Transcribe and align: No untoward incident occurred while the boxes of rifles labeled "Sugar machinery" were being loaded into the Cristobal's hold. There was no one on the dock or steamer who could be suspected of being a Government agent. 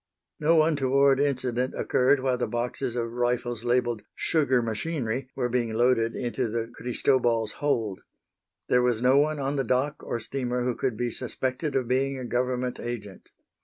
No 0.39 0.63
untoward 0.63 1.19
incident 1.19 1.75
occurred 1.75 2.21
while 2.21 2.35
the 2.39 2.47
boxes 2.47 2.95
of 2.95 3.11
rifles 3.11 3.63
labeled 3.63 4.01
"Sugar 4.15 4.63
machinery" 4.63 5.29
were 5.35 5.47
being 5.47 5.73
loaded 5.75 6.15
into 6.15 6.49
the 6.49 6.71
Cristobal's 6.73 7.51
hold. 7.61 8.01
There 8.67 8.81
was 8.81 8.99
no 8.99 9.17
one 9.19 9.37
on 9.39 9.57
the 9.57 9.63
dock 9.63 9.97
or 10.03 10.19
steamer 10.19 10.63
who 10.63 10.75
could 10.75 10.97
be 10.97 11.11
suspected 11.11 11.75
of 11.75 11.87
being 11.87 12.17
a 12.17 12.25
Government 12.25 12.79
agent. 12.79 13.29